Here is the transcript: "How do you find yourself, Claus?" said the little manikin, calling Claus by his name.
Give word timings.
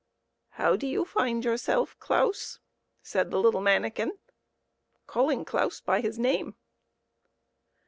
"How 0.59 0.75
do 0.75 0.87
you 0.87 1.05
find 1.05 1.45
yourself, 1.45 1.95
Claus?" 1.99 2.59
said 3.03 3.29
the 3.29 3.37
little 3.39 3.61
manikin, 3.61 4.13
calling 5.05 5.45
Claus 5.45 5.79
by 5.79 6.01
his 6.01 6.17
name. 6.17 6.55